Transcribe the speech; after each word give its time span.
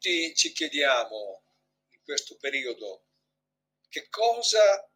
tutti 0.00 0.34
ci 0.34 0.52
chiediamo 0.52 1.42
in 1.90 1.98
questo 2.02 2.38
periodo 2.38 3.04
che 3.90 4.08
cosa 4.08 4.90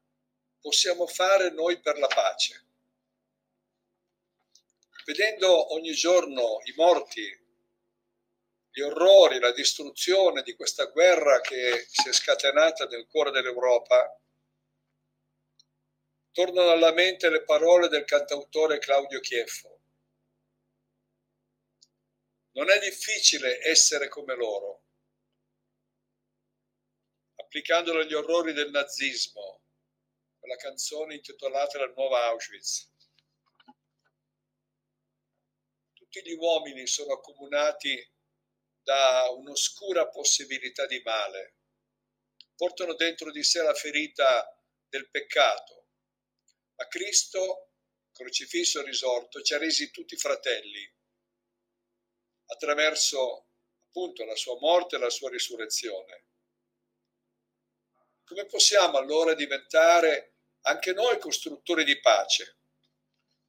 possiamo 0.59 1.07
fare 1.07 1.50
noi 1.50 1.79
per 1.79 1.98
la 1.98 2.07
pace. 2.07 2.64
Vedendo 5.05 5.75
ogni 5.75 5.93
giorno 5.93 6.61
i 6.64 6.73
morti, 6.77 7.23
gli 8.70 8.80
orrori, 8.80 9.38
la 9.41 9.52
distruzione 9.52 10.43
di 10.43 10.55
questa 10.55 10.87
guerra 10.87 11.43
che 11.43 11.86
si 11.91 12.09
è 12.09 12.12
scatenata 12.12 12.86
nel 12.86 13.07
cuore 13.07 13.30
dell'Europa, 13.30 14.18
tornano 16.32 16.71
alla 16.71 16.92
mente 16.92 17.28
le 17.28 17.45
parole 17.45 17.89
del 17.89 18.06
cantautore 18.06 18.78
Claudio 18.78 19.20
Chieffo. 19.20 19.80
Non 22.52 22.70
è 22.70 22.78
difficile 22.78 23.61
essere 23.69 24.09
come 24.09 24.34
loro. 24.34 24.84
Applicandolo 27.56 28.00
agli 28.00 28.14
orrori 28.14 28.52
del 28.52 28.70
nazismo, 28.70 29.62
quella 30.40 30.56
canzone 30.56 31.14
intitolata 31.14 31.78
La 31.78 31.92
nuova 31.94 32.24
Auschwitz. 32.24 32.90
Tutti 35.92 36.20
gli 36.24 36.32
uomini 36.32 36.84
sono 36.88 37.12
accomunati 37.12 38.12
da 38.82 39.30
un'oscura 39.30 40.08
possibilità 40.08 40.84
di 40.86 41.00
male. 41.04 41.54
Portano 42.56 42.94
dentro 42.94 43.30
di 43.30 43.44
sé 43.44 43.62
la 43.62 43.74
ferita 43.74 44.60
del 44.88 45.08
peccato. 45.08 45.91
Ma 46.74 46.88
Cristo, 46.88 47.70
crocifisso 48.10 48.83
risorto, 48.83 49.41
ci 49.42 49.55
ha 49.55 49.58
resi 49.58 49.92
tutti 49.92 50.16
fratelli 50.16 50.92
attraverso 52.46 53.46
appunto 53.86 54.24
la 54.24 54.34
sua 54.34 54.58
morte 54.58 54.96
e 54.96 54.98
la 54.98 55.11
sua 55.11 55.30
risurrezione. 55.30 56.24
Come 58.25 58.47
possiamo 58.47 58.97
allora 58.97 59.34
diventare 59.34 60.33
anche 60.62 60.92
noi 60.92 61.19
costruttori 61.19 61.84
di 61.84 62.00
pace? 62.00 62.56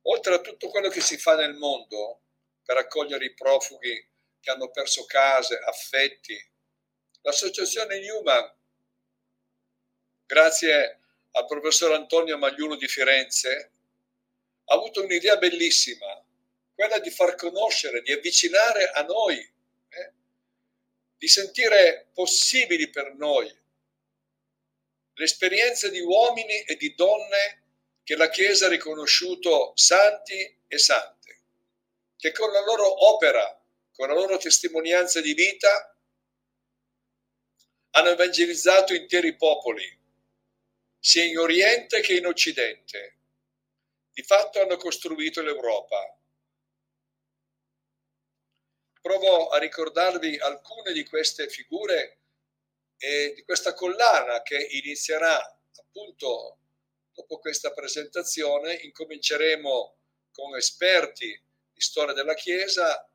Oltre 0.03 0.35
a 0.35 0.41
tutto 0.41 0.67
quello 0.67 0.89
che 0.89 0.99
si 0.99 1.17
fa 1.17 1.35
nel 1.35 1.53
mondo 1.53 2.21
per 2.63 2.75
accogliere 2.77 3.25
i 3.25 3.33
profughi 3.33 4.05
che 4.41 4.51
hanno 4.51 4.69
perso 4.71 5.05
case, 5.05 5.57
affetti, 5.57 6.37
l'associazione 7.21 7.99
Newman, 7.99 8.53
grazie 10.25 10.99
al 11.31 11.45
professor 11.45 11.93
Antonio 11.93 12.37
Magliulo 12.37 12.75
di 12.75 12.87
Firenze, 12.87 13.71
ha 14.65 14.73
avuto 14.73 15.03
un'idea 15.03 15.37
bellissima 15.37 16.21
quella 16.73 16.99
di 16.99 17.09
far 17.09 17.35
conoscere, 17.35 18.01
di 18.01 18.11
avvicinare 18.11 18.89
a 18.89 19.03
noi, 19.03 19.37
eh? 19.39 20.13
di 21.17 21.27
sentire 21.29 22.09
possibili 22.13 22.89
per 22.89 23.13
noi 23.15 23.63
l'esperienza 25.15 25.89
di 25.89 25.99
uomini 25.99 26.61
e 26.63 26.75
di 26.75 26.93
donne 26.95 27.63
che 28.03 28.15
la 28.15 28.29
Chiesa 28.29 28.67
ha 28.67 28.69
riconosciuto 28.69 29.73
santi 29.75 30.57
e 30.67 30.77
sante, 30.77 31.41
che 32.17 32.31
con 32.31 32.51
la 32.51 32.61
loro 32.63 33.07
opera, 33.07 33.61
con 33.91 34.07
la 34.07 34.13
loro 34.13 34.37
testimonianza 34.37 35.21
di 35.21 35.33
vita, 35.33 35.97
hanno 37.91 38.09
evangelizzato 38.09 38.93
interi 38.93 39.35
popoli, 39.35 39.99
sia 40.99 41.23
in 41.23 41.37
Oriente 41.37 42.01
che 42.01 42.15
in 42.15 42.25
Occidente. 42.25 43.17
Di 44.11 44.23
fatto 44.23 44.61
hanno 44.61 44.77
costruito 44.77 45.41
l'Europa 45.41 46.15
provo 49.05 49.49
a 49.49 49.59
ricordarvi 49.59 50.39
alcune 50.39 50.91
di 50.91 51.05
queste 51.05 51.47
figure 51.47 52.21
e 52.97 53.33
di 53.35 53.43
questa 53.43 53.73
collana 53.73 54.41
che 54.41 54.57
inizierà 54.57 55.37
appunto 55.77 56.59
dopo 57.13 57.39
questa 57.39 57.71
presentazione. 57.71 58.75
Incominceremo 58.75 59.97
con 60.31 60.55
esperti 60.55 61.27
di 61.27 61.81
storia 61.81 62.13
della 62.13 62.33
Chiesa 62.33 63.09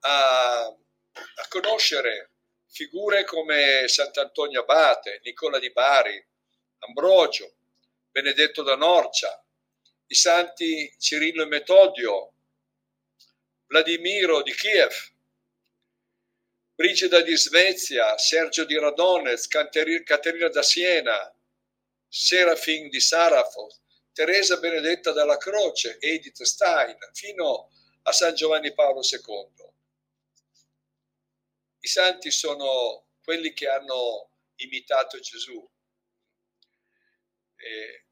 a, 0.00 0.64
a 0.64 1.48
conoscere 1.48 2.32
figure 2.68 3.24
come 3.24 3.84
Sant'Antonio 3.86 4.60
Abate, 4.60 5.20
Nicola 5.24 5.58
di 5.58 5.72
Bari, 5.72 6.22
Ambrogio, 6.80 7.54
Benedetto 8.10 8.62
da 8.62 8.76
Norcia, 8.76 9.42
i 10.08 10.14
santi 10.14 10.94
Cirillo 10.98 11.42
e 11.42 11.46
Metodio, 11.46 12.32
Vladimiro 13.66 14.42
di 14.42 14.54
Kiev, 14.54 14.92
Brigida 16.76 17.22
di 17.22 17.34
Svezia, 17.38 18.18
Sergio 18.18 18.66
di 18.66 18.78
Radonez, 18.78 19.46
Caterina 19.46 20.48
da 20.50 20.62
Siena, 20.62 21.34
Serafin 22.06 22.90
di 22.90 23.00
Sarafo, 23.00 23.74
Teresa 24.12 24.58
Benedetta 24.58 25.12
dalla 25.12 25.38
Croce, 25.38 25.96
Edith 25.98 26.42
Stein, 26.42 26.98
fino 27.14 27.70
a 28.02 28.12
San 28.12 28.34
Giovanni 28.34 28.74
Paolo 28.74 29.00
II. 29.00 29.72
I 31.80 31.88
santi 31.88 32.30
sono 32.30 33.06
quelli 33.24 33.54
che 33.54 33.68
hanno 33.68 34.28
imitato 34.56 35.18
Gesù. 35.18 35.66
E 37.56 38.04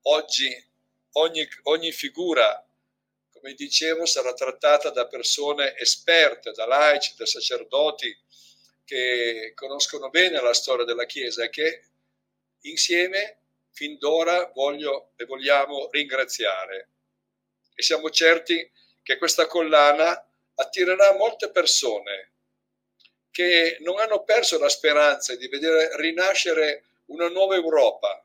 oggi 0.00 0.66
ogni, 1.12 1.46
ogni 1.64 1.92
figura 1.92 2.65
come 3.46 3.54
dicevo, 3.54 4.06
sarà 4.06 4.34
trattata 4.34 4.90
da 4.90 5.06
persone 5.06 5.76
esperte, 5.76 6.50
da 6.50 6.66
laici, 6.66 7.14
da 7.16 7.26
sacerdoti 7.26 8.12
che 8.84 9.52
conoscono 9.54 10.10
bene 10.10 10.40
la 10.40 10.52
storia 10.52 10.84
della 10.84 11.04
Chiesa 11.04 11.44
e 11.44 11.50
che 11.50 11.84
insieme 12.62 13.38
fin 13.70 13.98
d'ora 13.98 14.50
voglio 14.52 15.12
e 15.14 15.26
vogliamo 15.26 15.88
ringraziare. 15.92 16.88
E 17.72 17.82
siamo 17.82 18.10
certi 18.10 18.68
che 19.04 19.16
questa 19.16 19.46
collana 19.46 20.28
attirerà 20.56 21.14
molte 21.14 21.48
persone 21.50 22.32
che 23.30 23.76
non 23.80 24.00
hanno 24.00 24.24
perso 24.24 24.58
la 24.58 24.68
speranza 24.68 25.36
di 25.36 25.46
vedere 25.46 25.96
rinascere 25.98 26.82
una 27.06 27.28
nuova 27.28 27.54
Europa, 27.54 28.24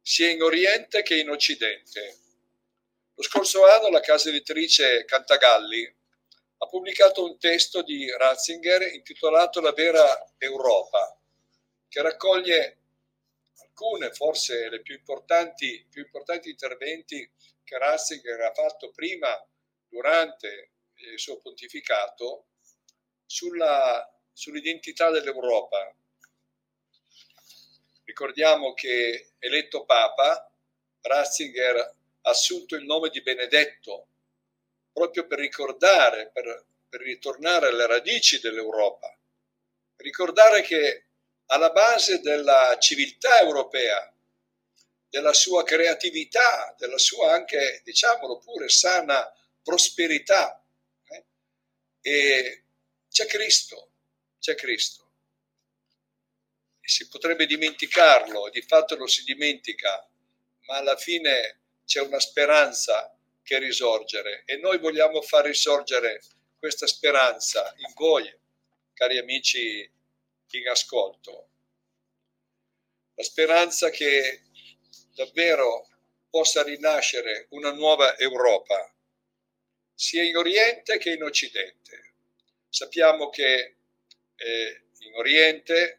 sia 0.00 0.30
in 0.30 0.42
Oriente 0.42 1.02
che 1.02 1.16
in 1.16 1.30
Occidente 1.30 2.18
lo 3.16 3.22
scorso 3.22 3.64
anno 3.66 3.90
la 3.90 4.00
casa 4.00 4.28
editrice 4.28 5.04
Cantagalli 5.04 5.96
ha 6.58 6.66
pubblicato 6.66 7.24
un 7.24 7.38
testo 7.38 7.82
di 7.82 8.10
Ratzinger 8.10 8.94
intitolato 8.94 9.60
La 9.60 9.72
vera 9.72 10.32
Europa, 10.38 11.16
che 11.88 12.02
raccoglie 12.02 12.78
alcune, 13.62 14.12
forse 14.12 14.68
le 14.68 14.80
più 14.80 14.94
importanti, 14.94 15.86
più 15.90 16.02
importanti 16.02 16.48
interventi 16.48 17.28
che 17.62 17.78
Ratzinger 17.78 18.40
ha 18.40 18.52
fatto 18.52 18.90
prima, 18.90 19.28
durante 19.88 20.70
il 20.94 21.18
suo 21.18 21.38
pontificato, 21.38 22.46
sulla, 23.26 24.10
sull'identità 24.32 25.10
dell'Europa. 25.10 25.94
Ricordiamo 28.04 28.74
che 28.74 29.34
eletto 29.38 29.84
Papa, 29.84 30.50
Ratzinger 31.00 31.94
assunto 32.24 32.74
il 32.76 32.84
nome 32.84 33.10
di 33.10 33.22
Benedetto, 33.22 34.08
proprio 34.92 35.26
per 35.26 35.38
ricordare, 35.38 36.30
per, 36.32 36.66
per 36.88 37.00
ritornare 37.00 37.68
alle 37.68 37.86
radici 37.86 38.40
dell'Europa, 38.40 39.16
ricordare 39.96 40.62
che 40.62 41.06
alla 41.46 41.70
base 41.70 42.20
della 42.20 42.76
civiltà 42.78 43.40
europea, 43.40 44.10
della 45.08 45.32
sua 45.32 45.62
creatività, 45.64 46.74
della 46.78 46.98
sua 46.98 47.32
anche, 47.32 47.82
diciamolo 47.84 48.38
pure, 48.38 48.68
sana 48.68 49.32
prosperità, 49.62 50.64
eh? 51.04 51.24
e 52.00 52.64
c'è 53.10 53.26
Cristo, 53.26 53.90
c'è 54.40 54.54
Cristo. 54.54 55.02
Si 56.80 57.08
potrebbe 57.08 57.46
dimenticarlo, 57.46 58.50
di 58.50 58.60
fatto 58.62 58.96
lo 58.96 59.06
si 59.06 59.24
dimentica, 59.24 60.06
ma 60.66 60.76
alla 60.76 60.96
fine 60.96 61.63
c'è 61.94 62.00
una 62.00 62.18
speranza 62.18 63.16
che 63.44 63.56
risorgere 63.60 64.42
e 64.46 64.56
noi 64.56 64.78
vogliamo 64.78 65.22
far 65.22 65.44
risorgere 65.44 66.20
questa 66.58 66.88
speranza 66.88 67.72
in 67.76 67.92
voi, 67.94 68.36
cari 68.92 69.16
amici 69.16 69.88
in 70.50 70.68
ascolto. 70.68 71.50
La 73.14 73.22
speranza 73.22 73.90
che 73.90 74.42
davvero 75.14 75.88
possa 76.28 76.64
rinascere 76.64 77.46
una 77.50 77.70
nuova 77.70 78.18
Europa, 78.18 78.92
sia 79.94 80.24
in 80.24 80.36
Oriente 80.36 80.98
che 80.98 81.12
in 81.12 81.22
Occidente. 81.22 82.14
Sappiamo 82.68 83.30
che 83.30 83.76
eh, 84.34 84.82
in 84.98 85.14
Oriente, 85.14 85.98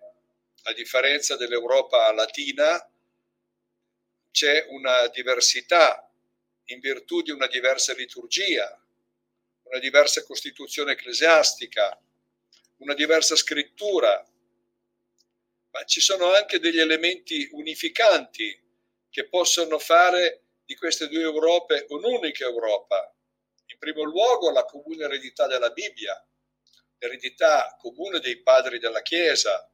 a 0.63 0.74
differenza 0.74 1.38
dell'Europa 1.38 2.12
latina, 2.12 2.86
c'è 4.36 4.66
una 4.68 5.08
diversità 5.08 6.12
in 6.66 6.82
virtù 6.82 7.22
di 7.22 7.32
una 7.32 7.48
diversa 7.48 7.94
liturgia, 7.94 8.68
una 9.64 9.80
diversa 9.80 10.26
costituzione 10.26 10.92
ecclesiastica, 10.92 11.98
una 12.80 12.94
diversa 12.94 13.38
scrittura, 13.38 14.30
ma 15.72 15.84
ci 15.86 16.02
sono 16.02 16.34
anche 16.34 16.60
degli 16.60 16.80
elementi 16.82 17.48
unificanti 17.54 18.62
che 19.10 19.26
possono 19.30 19.80
fare 19.80 20.42
di 20.66 20.76
queste 20.76 21.08
due 21.08 21.22
Europe 21.22 21.86
un'unica 21.88 22.44
Europa. 22.44 23.16
In 23.68 23.78
primo 23.78 24.04
luogo 24.04 24.52
la 24.52 24.66
comune 24.66 25.06
eredità 25.06 25.48
della 25.48 25.70
Bibbia, 25.70 26.22
l'eredità 26.98 27.74
comune 27.80 28.20
dei 28.20 28.42
padri 28.42 28.80
della 28.80 29.02
Chiesa, 29.02 29.72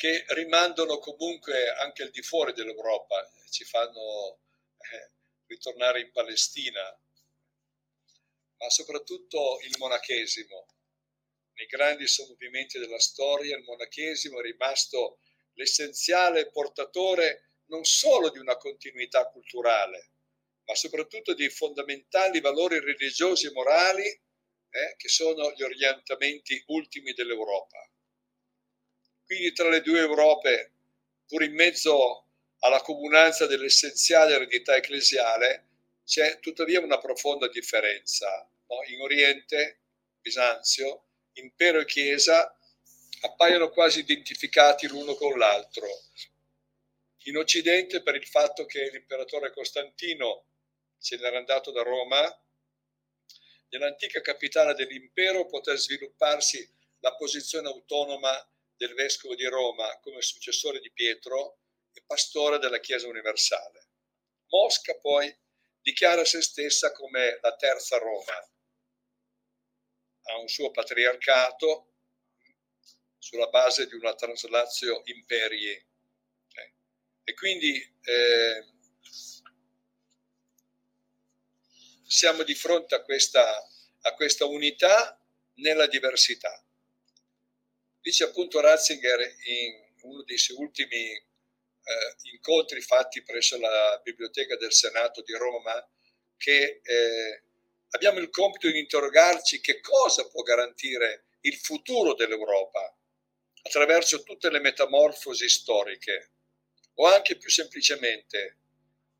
che 0.00 0.24
rimandano 0.28 0.98
comunque 0.98 1.68
anche 1.74 2.04
al 2.04 2.10
di 2.10 2.22
fuori 2.22 2.54
dell'Europa, 2.54 3.30
ci 3.50 3.64
fanno 3.64 4.40
eh, 4.78 5.10
ritornare 5.44 6.00
in 6.00 6.10
Palestina, 6.10 6.80
ma 8.56 8.70
soprattutto 8.70 9.60
il 9.60 9.74
monachesimo. 9.76 10.66
Nei 11.52 11.66
grandi 11.66 12.06
sommovimenti 12.06 12.78
della 12.78 12.98
storia 12.98 13.54
il 13.54 13.62
monachesimo 13.62 14.38
è 14.38 14.42
rimasto 14.42 15.18
l'essenziale 15.52 16.50
portatore 16.50 17.50
non 17.66 17.84
solo 17.84 18.30
di 18.30 18.38
una 18.38 18.56
continuità 18.56 19.28
culturale, 19.28 20.12
ma 20.64 20.74
soprattutto 20.76 21.34
dei 21.34 21.50
fondamentali 21.50 22.40
valori 22.40 22.80
religiosi 22.80 23.48
e 23.48 23.52
morali 23.52 24.06
eh, 24.06 24.94
che 24.96 25.08
sono 25.10 25.52
gli 25.52 25.62
orientamenti 25.62 26.64
ultimi 26.68 27.12
dell'Europa. 27.12 27.89
Quindi 29.30 29.52
tra 29.52 29.68
le 29.68 29.80
due 29.80 30.00
Europe, 30.00 30.72
pur 31.28 31.44
in 31.44 31.54
mezzo 31.54 32.24
alla 32.62 32.80
comunanza 32.80 33.46
dell'essenziale 33.46 34.34
eredità 34.34 34.74
ecclesiale, 34.74 35.68
c'è 36.04 36.40
tuttavia 36.40 36.80
una 36.80 36.98
profonda 36.98 37.46
differenza. 37.46 38.26
No? 38.66 38.82
In 38.88 39.00
Oriente, 39.00 39.82
Bisanzio, 40.20 41.04
impero 41.34 41.78
e 41.78 41.84
Chiesa 41.84 42.58
appaiono 43.20 43.70
quasi 43.70 44.00
identificati 44.00 44.88
l'uno 44.88 45.14
con 45.14 45.38
l'altro. 45.38 45.86
In 47.26 47.36
Occidente, 47.36 48.02
per 48.02 48.16
il 48.16 48.26
fatto 48.26 48.66
che 48.66 48.90
l'imperatore 48.90 49.52
Costantino 49.52 50.46
se 50.98 51.16
n'era 51.18 51.38
andato 51.38 51.70
da 51.70 51.82
Roma, 51.82 52.20
nell'antica 53.68 54.20
capitale 54.22 54.74
dell'impero 54.74 55.46
poté 55.46 55.76
svilupparsi 55.76 56.68
la 56.98 57.14
posizione 57.14 57.68
autonoma 57.68 58.34
del 58.80 58.94
vescovo 58.94 59.34
di 59.34 59.44
Roma 59.44 59.98
come 60.00 60.22
successore 60.22 60.80
di 60.80 60.90
Pietro 60.90 61.58
e 61.92 62.02
pastore 62.06 62.58
della 62.58 62.80
Chiesa 62.80 63.08
universale. 63.08 63.88
Mosca 64.46 64.96
poi 64.96 65.30
dichiara 65.82 66.24
se 66.24 66.40
stessa 66.40 66.90
come 66.92 67.38
la 67.42 67.54
terza 67.56 67.98
Roma. 67.98 68.50
Ha 70.22 70.38
un 70.38 70.48
suo 70.48 70.70
patriarcato 70.70 71.92
sulla 73.18 73.48
base 73.48 73.86
di 73.86 73.96
una 73.96 74.14
translatio 74.14 75.02
imperii. 75.04 75.72
Eh. 75.72 76.74
E 77.24 77.34
quindi 77.34 77.76
eh, 78.02 78.64
siamo 82.06 82.44
di 82.44 82.54
fronte 82.54 82.94
a 82.94 83.02
questa, 83.02 83.44
a 84.00 84.14
questa 84.14 84.46
unità 84.46 85.22
nella 85.56 85.86
diversità. 85.86 86.64
Dice 88.00 88.24
appunto 88.24 88.60
Ratzinger 88.60 89.20
in 89.20 89.88
uno 90.02 90.22
dei 90.22 90.38
suoi 90.38 90.56
ultimi 90.58 90.96
eh, 90.96 92.30
incontri 92.32 92.80
fatti 92.80 93.22
presso 93.22 93.58
la 93.58 94.00
Biblioteca 94.02 94.56
del 94.56 94.72
Senato 94.72 95.22
di 95.22 95.34
Roma 95.34 95.86
che 96.36 96.80
eh, 96.82 97.42
abbiamo 97.90 98.18
il 98.18 98.30
compito 98.30 98.70
di 98.70 98.78
interrogarci 98.78 99.60
che 99.60 99.80
cosa 99.80 100.26
può 100.28 100.42
garantire 100.42 101.26
il 101.40 101.56
futuro 101.56 102.14
dell'Europa 102.14 102.96
attraverso 103.62 104.22
tutte 104.22 104.50
le 104.50 104.60
metamorfosi 104.60 105.48
storiche 105.48 106.30
o 106.94 107.06
anche 107.06 107.36
più 107.36 107.50
semplicemente 107.50 108.56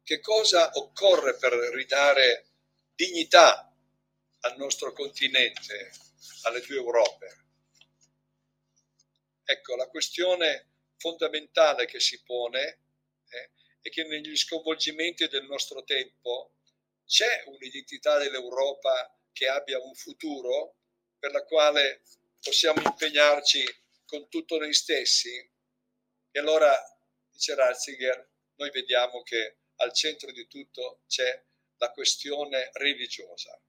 che 0.03 0.21
cosa 0.21 0.71
occorre 0.75 1.37
per 1.37 1.53
ridare 1.53 2.47
dignità 2.95 3.71
al 4.41 4.57
nostro 4.57 4.93
continente, 4.93 5.93
alle 6.43 6.61
due 6.61 6.77
Europe. 6.77 7.50
Ecco, 9.51 9.75
la 9.75 9.89
questione 9.89 10.69
fondamentale 10.97 11.85
che 11.85 11.99
si 11.99 12.23
pone 12.23 12.79
eh, 13.31 13.51
è 13.81 13.89
che 13.89 14.05
negli 14.05 14.37
sconvolgimenti 14.37 15.27
del 15.27 15.43
nostro 15.43 15.83
tempo 15.83 16.53
c'è 17.05 17.43
un'identità 17.47 18.17
dell'Europa 18.19 19.13
che 19.33 19.49
abbia 19.49 19.83
un 19.83 19.93
futuro 19.97 20.77
per 21.19 21.33
la 21.33 21.45
quale 21.45 22.03
possiamo 22.41 22.81
impegnarci 22.81 23.65
con 24.07 24.29
tutto 24.29 24.57
noi 24.57 24.73
stessi? 24.73 25.35
E 26.31 26.39
allora, 26.39 26.73
dice 27.29 27.57
Ratzinger, 27.57 28.31
noi 28.55 28.71
vediamo 28.71 29.25
che 29.25 29.57
al 29.79 29.93
centro 29.93 30.31
di 30.31 30.47
tutto 30.47 31.03
c'è 31.09 31.45
la 31.79 31.91
questione 31.91 32.71
religiosa. 32.75 33.61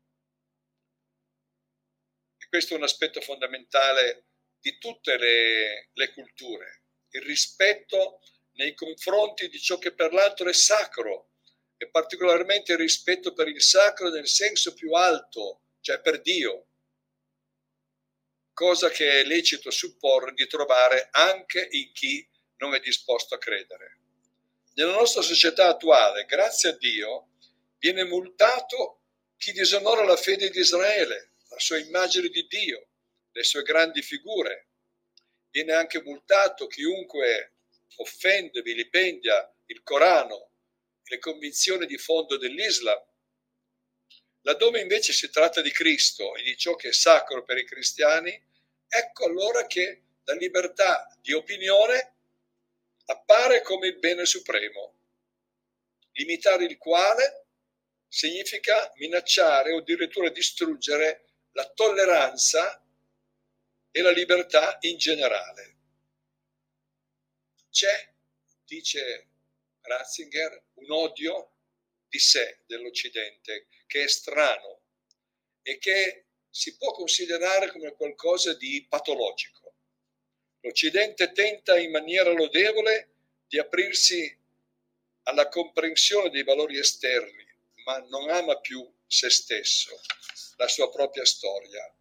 E 2.37 2.47
questo 2.49 2.75
è 2.75 2.77
un 2.77 2.83
aspetto 2.83 3.19
fondamentale 3.19 4.25
di 4.61 4.77
tutte 4.77 5.17
le, 5.17 5.89
le 5.91 6.13
culture, 6.13 6.83
il 7.09 7.21
rispetto 7.23 8.21
nei 8.53 8.73
confronti 8.73 9.49
di 9.49 9.59
ciò 9.59 9.77
che 9.77 9.93
per 9.93 10.13
l'altro 10.13 10.47
è 10.47 10.53
sacro 10.53 11.31
e 11.77 11.89
particolarmente 11.89 12.73
il 12.73 12.77
rispetto 12.77 13.33
per 13.33 13.47
il 13.47 13.61
sacro 13.61 14.09
nel 14.09 14.27
senso 14.27 14.73
più 14.73 14.93
alto, 14.93 15.61
cioè 15.81 15.99
per 15.99 16.21
Dio, 16.21 16.67
cosa 18.53 18.89
che 18.89 19.21
è 19.21 19.23
lecito 19.23 19.71
supporre 19.71 20.33
di 20.33 20.45
trovare 20.45 21.09
anche 21.11 21.67
in 21.71 21.91
chi 21.91 22.27
non 22.57 22.75
è 22.75 22.79
disposto 22.79 23.33
a 23.33 23.39
credere. 23.39 23.97
Nella 24.75 24.93
nostra 24.93 25.23
società 25.23 25.67
attuale, 25.67 26.25
grazie 26.25 26.69
a 26.69 26.77
Dio, 26.77 27.29
viene 27.79 28.03
multato 28.03 29.01
chi 29.37 29.51
disonora 29.51 30.03
la 30.03 30.15
fede 30.15 30.51
di 30.51 30.59
Israele, 30.59 31.31
la 31.49 31.59
sua 31.59 31.79
immagine 31.79 32.29
di 32.29 32.45
Dio, 32.47 32.89
le 33.31 33.43
sue 33.43 33.63
grandi 33.63 34.01
figure. 34.01 34.67
Viene 35.49 35.73
anche 35.73 36.01
multato 36.01 36.67
chiunque 36.67 37.53
offende, 37.97 38.61
vilipendia 38.61 39.53
il 39.65 39.83
Corano, 39.83 40.49
le 41.03 41.19
convinzioni 41.19 41.85
di 41.85 41.97
fondo 41.97 42.37
dell'Islam. 42.37 43.01
Laddove 44.41 44.79
invece 44.79 45.13
si 45.13 45.29
tratta 45.29 45.61
di 45.61 45.71
Cristo 45.71 46.35
e 46.35 46.43
di 46.43 46.57
ciò 46.57 46.75
che 46.75 46.89
è 46.89 46.93
sacro 46.93 47.43
per 47.43 47.57
i 47.57 47.65
cristiani, 47.65 48.41
ecco 48.87 49.25
allora 49.25 49.67
che 49.67 50.01
la 50.23 50.33
libertà 50.33 51.15
di 51.21 51.33
opinione 51.33 52.15
appare 53.05 53.61
come 53.61 53.87
il 53.87 53.99
bene 53.99 54.25
supremo, 54.25 54.95
limitare 56.13 56.65
il 56.65 56.77
quale 56.77 57.45
significa 58.07 58.91
minacciare 58.95 59.73
o 59.73 59.77
addirittura 59.77 60.29
distruggere 60.29 61.25
la 61.51 61.69
tolleranza 61.69 62.81
e 63.91 64.01
la 64.01 64.11
libertà 64.11 64.77
in 64.81 64.97
generale. 64.97 65.75
C'è, 67.69 68.13
dice 68.65 69.27
Ratzinger, 69.81 70.63
un 70.75 70.91
odio 70.91 71.51
di 72.07 72.19
sé 72.19 72.59
dell'Occidente 72.65 73.67
che 73.87 74.03
è 74.03 74.07
strano 74.07 74.81
e 75.61 75.77
che 75.77 76.25
si 76.49 76.75
può 76.77 76.91
considerare 76.91 77.71
come 77.71 77.93
qualcosa 77.93 78.53
di 78.53 78.85
patologico. 78.87 79.73
L'Occidente 80.61 81.31
tenta 81.31 81.77
in 81.77 81.91
maniera 81.91 82.31
lodevole 82.31 83.09
di 83.47 83.57
aprirsi 83.57 84.37
alla 85.23 85.47
comprensione 85.47 86.29
dei 86.29 86.43
valori 86.43 86.77
esterni, 86.77 87.45
ma 87.85 87.97
non 87.99 88.29
ama 88.29 88.59
più 88.59 88.89
se 89.05 89.29
stesso, 89.29 89.99
la 90.57 90.67
sua 90.67 90.89
propria 90.89 91.25
storia. 91.25 91.93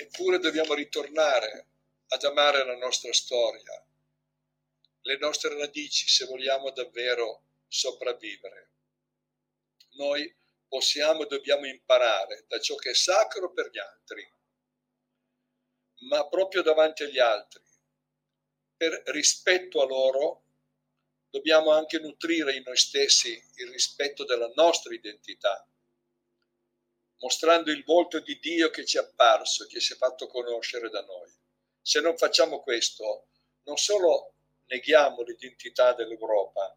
Eppure 0.00 0.38
dobbiamo 0.38 0.72
ritornare 0.72 1.66
ad 2.08 2.24
amare 2.24 2.64
la 2.64 2.76
nostra 2.76 3.12
storia, 3.12 3.86
le 5.02 5.18
nostre 5.18 5.54
radici 5.58 6.08
se 6.08 6.24
vogliamo 6.24 6.70
davvero 6.70 7.42
sopravvivere. 7.68 8.70
Noi 9.96 10.34
possiamo 10.66 11.24
e 11.24 11.26
dobbiamo 11.26 11.66
imparare 11.66 12.46
da 12.48 12.58
ciò 12.58 12.76
che 12.76 12.90
è 12.90 12.94
sacro 12.94 13.52
per 13.52 13.68
gli 13.70 13.78
altri, 13.78 14.26
ma 16.08 16.26
proprio 16.28 16.62
davanti 16.62 17.02
agli 17.02 17.18
altri, 17.18 17.62
per 18.78 19.02
rispetto 19.08 19.82
a 19.82 19.86
loro, 19.86 20.44
dobbiamo 21.28 21.72
anche 21.72 21.98
nutrire 21.98 22.54
in 22.54 22.62
noi 22.64 22.78
stessi 22.78 23.38
il 23.56 23.68
rispetto 23.68 24.24
della 24.24 24.50
nostra 24.54 24.94
identità 24.94 25.69
mostrando 27.20 27.70
il 27.70 27.84
volto 27.84 28.20
di 28.20 28.38
Dio 28.38 28.70
che 28.70 28.84
ci 28.84 28.96
è 28.96 29.00
apparso, 29.00 29.66
che 29.66 29.80
si 29.80 29.92
è 29.92 29.96
fatto 29.96 30.26
conoscere 30.26 30.88
da 30.88 31.02
noi. 31.02 31.30
Se 31.80 32.00
non 32.00 32.16
facciamo 32.16 32.60
questo, 32.60 33.28
non 33.64 33.76
solo 33.76 34.34
neghiamo 34.66 35.22
l'identità 35.22 35.94
dell'Europa, 35.94 36.76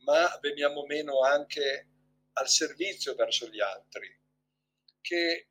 ma 0.00 0.38
veniamo 0.40 0.84
meno 0.86 1.20
anche 1.20 1.88
al 2.34 2.48
servizio 2.48 3.14
verso 3.14 3.48
gli 3.48 3.60
altri, 3.60 4.08
che 5.00 5.48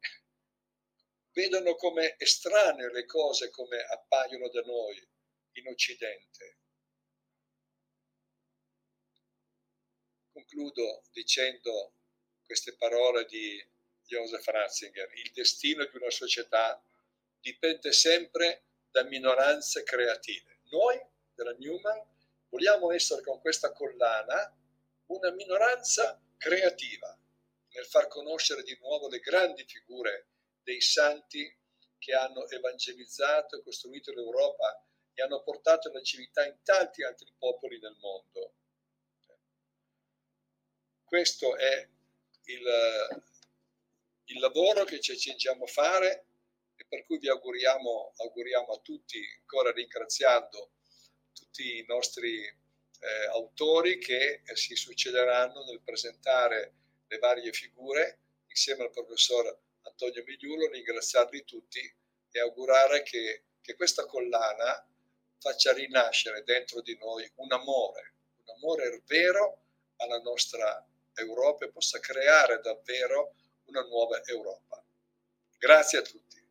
vedono 1.32 1.76
come 1.76 2.16
estranee 2.18 2.92
le 2.92 3.06
cose 3.06 3.50
come 3.50 3.78
appaiono 3.80 4.50
da 4.50 4.62
noi 4.62 5.08
in 5.54 5.68
Occidente. 5.68 6.58
Concludo 10.32 11.04
dicendo 11.12 11.94
queste 12.46 12.76
parole 12.76 13.26
di 13.26 13.62
Joseph 14.06 14.46
Ratzinger. 14.46 15.12
Il 15.16 15.32
destino 15.34 15.86
di 15.86 15.96
una 15.98 16.10
società 16.10 16.82
dipende 17.40 17.92
sempre 17.92 18.64
da 18.90 19.04
minoranze 19.04 19.84
creative. 19.84 20.60
Noi 20.70 21.00
della 21.34 21.56
Newman 21.58 22.02
vogliamo 22.50 22.92
essere 22.92 23.22
con 23.22 23.40
questa 23.40 23.72
collana 23.72 24.56
una 25.08 25.32
minoranza 25.32 26.20
creativa 26.38 27.18
nel 27.74 27.86
far 27.86 28.08
conoscere 28.08 28.64
di 28.64 28.78
nuovo 28.82 29.10
le 29.10 29.20
grandi 29.20 29.66
figure 29.66 30.28
dei 30.64 30.82
santi 30.82 31.54
che 31.98 32.14
hanno 32.14 32.48
evangelizzato 32.48 33.58
e 33.58 33.64
costruito 33.64 34.14
l'Europa 34.14 34.84
e 35.14 35.22
hanno 35.22 35.42
portato 35.44 35.92
la 35.92 36.02
civiltà 36.02 36.46
in 36.46 36.58
tanti 36.64 37.04
altri 37.04 37.32
popoli 37.38 37.80
del 37.80 37.96
mondo. 38.00 38.54
Questo 41.04 41.56
è 41.56 41.88
il, 42.46 43.24
il 44.26 44.40
lavoro 44.40 44.84
che 44.84 45.00
ci 45.00 45.12
accingiamo 45.12 45.66
a 45.66 45.68
fare 45.68 46.26
e 46.76 46.86
per 46.88 47.06
cui 47.06 47.18
vi 47.18 47.30
auguriamo, 47.30 48.14
auguriamo 48.18 48.74
a 48.74 48.80
tutti, 48.80 49.20
ancora 49.40 49.72
ringraziando 49.72 50.72
tutti 51.34 51.78
i 51.78 51.86
nostri 51.88 52.44
eh, 52.44 53.26
autori 53.32 53.98
che 53.98 54.42
eh, 54.46 54.56
si 54.56 54.76
succederanno 54.76 55.64
nel 55.64 55.82
presentare 55.82 56.74
le 57.08 57.18
varie 57.18 57.52
figure 57.52 58.20
insieme 58.48 58.84
al 58.84 58.92
professor 58.92 59.58
Antonio 59.84 60.24
Migliulo, 60.26 60.70
ringraziarli 60.70 61.44
tutti 61.44 61.80
e 62.32 62.40
augurare 62.40 63.04
che, 63.04 63.44
che 63.62 63.76
questa 63.76 64.06
collana 64.06 64.86
faccia 65.40 65.74
rinascere 65.74 66.44
dentro 66.44 66.82
di 66.82 66.98
noi 66.98 67.30
un 67.36 67.52
amore, 67.52 68.16
un 68.38 68.56
amore 68.56 69.02
vero 69.06 69.64
alla 69.98 70.20
nostra 70.20 70.86
Europa 71.14 71.66
e 71.66 71.72
possa 71.72 72.00
creare 72.00 72.60
davvero 72.62 73.36
una 73.66 73.82
nuova 73.82 74.22
Europa. 74.26 74.84
Grazie 75.58 76.00
a 76.00 76.02
tutti. 76.02 76.45